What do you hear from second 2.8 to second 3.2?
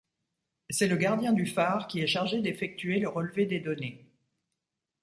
le